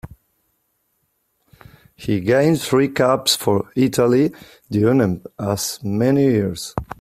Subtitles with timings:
[1.95, 4.31] He gained three caps for Italy,
[4.71, 6.73] during as many years.